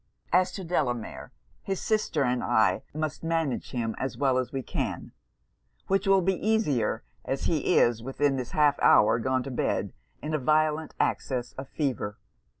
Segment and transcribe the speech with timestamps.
[0.33, 1.31] As to Delamere,
[1.61, 5.11] his sister and I must manage him as well as we can;
[5.85, 9.93] which will be the easier, as he is, within this half hour, gone to bed
[10.23, 12.17] in a violent access of fever.